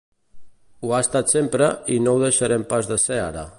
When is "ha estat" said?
0.95-1.35